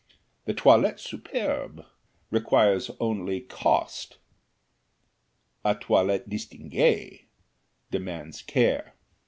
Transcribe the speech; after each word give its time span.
The 0.45 0.55
toilette 0.55 0.99
superbe 0.99 1.85
requires 2.31 2.89
only 2.99 3.39
cost 3.41 4.17
a 5.63 5.75
toilette 5.75 6.27
distinguée 6.27 7.25
demands 7.91 8.41
care. 8.41 8.95